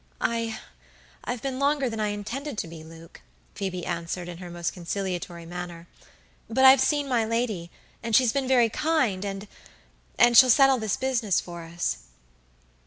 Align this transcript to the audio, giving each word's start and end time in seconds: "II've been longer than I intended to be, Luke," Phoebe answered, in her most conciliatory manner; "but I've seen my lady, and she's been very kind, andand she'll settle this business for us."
"II've 0.27 0.59
been 1.43 1.59
longer 1.59 1.87
than 1.87 1.99
I 1.99 2.07
intended 2.07 2.57
to 2.57 2.67
be, 2.67 2.83
Luke," 2.83 3.21
Phoebe 3.53 3.85
answered, 3.85 4.27
in 4.27 4.39
her 4.39 4.49
most 4.49 4.73
conciliatory 4.73 5.45
manner; 5.45 5.87
"but 6.49 6.65
I've 6.65 6.81
seen 6.81 7.07
my 7.07 7.23
lady, 7.23 7.69
and 8.01 8.15
she's 8.15 8.33
been 8.33 8.47
very 8.47 8.67
kind, 8.71 9.23
andand 9.23 10.37
she'll 10.37 10.49
settle 10.49 10.79
this 10.79 10.97
business 10.97 11.39
for 11.39 11.61
us." 11.65 11.97